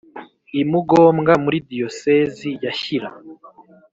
[0.61, 3.09] i Mugombwa muri Diyosezi ya shyira